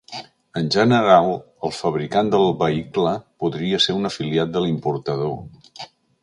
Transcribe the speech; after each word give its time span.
En 0.59 0.69
general, 0.75 1.27
el 1.69 1.75
fabricant 1.79 2.31
del 2.35 2.49
vehicle 2.63 3.13
podria 3.45 3.81
ser 3.85 3.97
un 3.99 4.11
afiliat 4.11 4.57
de 4.57 4.65
l'importador. 4.65 5.37